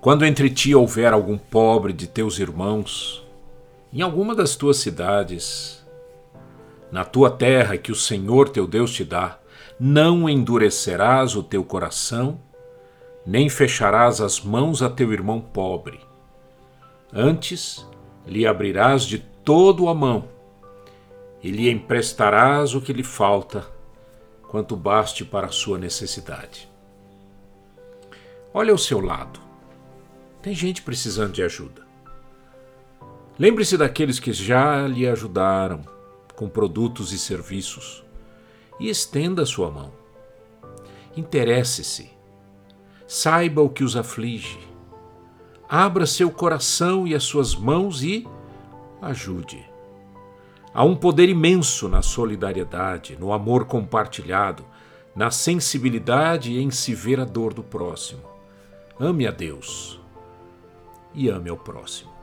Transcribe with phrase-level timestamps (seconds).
[0.00, 3.22] Quando entre ti houver algum pobre de teus irmãos,
[3.92, 5.86] em alguma das tuas cidades,
[6.90, 9.38] na tua terra que o Senhor teu Deus te dá,
[9.78, 12.40] não endurecerás o teu coração,
[13.26, 16.00] nem fecharás as mãos a teu irmão pobre.
[17.12, 17.86] Antes
[18.26, 20.30] lhe abrirás de todo a mão,
[21.42, 23.66] e lhe emprestarás o que lhe falta,
[24.48, 26.70] quanto baste para a sua necessidade.
[28.54, 29.49] Olha ao seu lado
[30.42, 31.82] tem gente precisando de ajuda.
[33.38, 35.80] Lembre-se daqueles que já lhe ajudaram
[36.34, 38.04] com produtos e serviços
[38.78, 39.92] e estenda a sua mão.
[41.16, 42.10] Interesse-se.
[43.06, 44.58] Saiba o que os aflige.
[45.68, 48.26] Abra seu coração e as suas mãos e
[49.02, 49.64] ajude.
[50.72, 54.64] Há um poder imenso na solidariedade, no amor compartilhado,
[55.14, 58.22] na sensibilidade em se ver a dor do próximo.
[58.98, 59.99] Ame a Deus
[61.14, 62.19] e ame ao próximo.